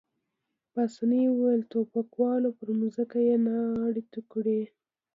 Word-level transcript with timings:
پاسیني 0.73 1.21
وویل: 1.29 1.61
ټوپکوال، 1.71 2.43
پر 2.59 2.67
مځکه 2.79 3.17
يې 3.27 3.35
ناړې 3.45 4.03
تو 4.13 4.19
کړې. 4.31 4.61